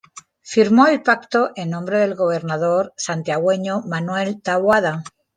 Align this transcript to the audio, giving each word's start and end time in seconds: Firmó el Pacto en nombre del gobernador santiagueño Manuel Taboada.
Firmó 0.51 0.87
el 0.87 1.03
Pacto 1.03 1.51
en 1.55 1.69
nombre 1.69 1.99
del 1.99 2.15
gobernador 2.15 2.91
santiagueño 2.97 3.83
Manuel 3.85 4.41
Taboada. 4.41 5.03